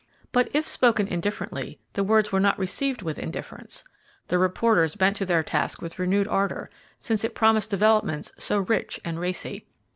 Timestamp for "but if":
0.31-0.67